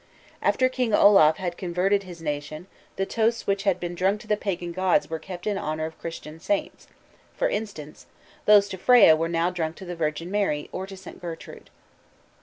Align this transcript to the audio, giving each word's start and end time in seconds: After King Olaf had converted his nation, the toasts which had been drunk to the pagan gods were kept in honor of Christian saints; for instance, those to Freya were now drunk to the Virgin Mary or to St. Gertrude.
After 0.41 0.67
King 0.67 0.95
Olaf 0.95 1.37
had 1.37 1.57
converted 1.59 2.01
his 2.01 2.23
nation, 2.23 2.65
the 2.95 3.05
toasts 3.05 3.45
which 3.45 3.65
had 3.65 3.79
been 3.79 3.93
drunk 3.93 4.19
to 4.21 4.27
the 4.27 4.35
pagan 4.35 4.71
gods 4.71 5.11
were 5.11 5.19
kept 5.19 5.45
in 5.45 5.59
honor 5.59 5.85
of 5.85 5.99
Christian 5.99 6.39
saints; 6.39 6.87
for 7.37 7.47
instance, 7.47 8.07
those 8.47 8.67
to 8.69 8.79
Freya 8.79 9.15
were 9.15 9.29
now 9.29 9.51
drunk 9.51 9.75
to 9.75 9.85
the 9.85 9.95
Virgin 9.95 10.31
Mary 10.31 10.69
or 10.71 10.87
to 10.87 10.97
St. 10.97 11.21
Gertrude. 11.21 11.69